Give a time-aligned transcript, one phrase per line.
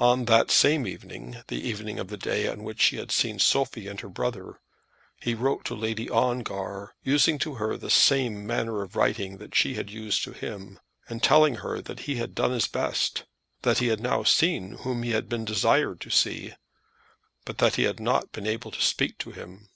[0.00, 3.86] On that same evening, the evening of the day on which he had seen Sophie
[3.86, 4.58] and her brother,
[5.22, 9.74] he wrote to Lady Ongar, using to her the same manner of writing that she
[9.74, 13.26] had used to him, and telling her that he had done his best,
[13.62, 16.54] that he had now seen him whom he had been desired to see,
[17.44, 19.68] but that he had not been able to speak to him.